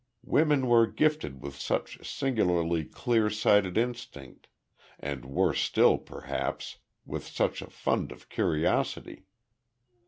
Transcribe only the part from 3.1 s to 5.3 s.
sighted instinct and,